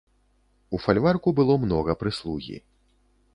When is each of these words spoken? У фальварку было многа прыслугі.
У 0.77 0.79
фальварку 0.85 1.33
было 1.41 1.59
многа 1.67 1.97
прыслугі. 2.05 2.57